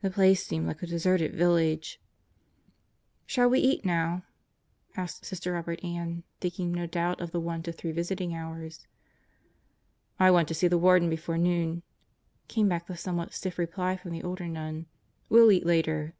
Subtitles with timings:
[0.00, 2.00] The place seemed like a deserted village.
[3.26, 4.22] Birthdays in the Deathhouse 67 "Shall we eat now?"
[4.96, 8.86] asked Sister Robert Ann, thinking no doubt of the 1 to 3 visiting hours.
[10.18, 11.82] "I want to see the Warden before noon,"
[12.48, 14.86] came back the some what stiff reply from the older nun.
[15.28, 16.14] "We'll eat later."